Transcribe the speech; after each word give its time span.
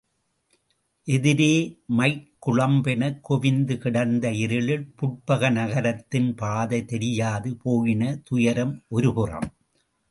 எதிரே 1.07 1.79
மைக்குழம்பெனக் 1.97 3.21
குவிந்துகிடந்த 3.29 4.31
இருளில் 4.37 4.93
புட்பக 5.01 5.51
நகரத்தின் 5.51 6.35
பாதை 6.35 6.85
தெரியாது 6.85 7.57
போயின 7.63 8.19
துயரம் 8.23 8.83
ஒருபுறம். 8.89 9.49